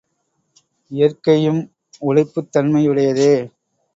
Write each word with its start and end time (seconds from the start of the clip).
இயற்கையும் 0.91 1.59
உழைப்புத் 2.01 2.51
தன்மையுடையதே. 2.57 3.31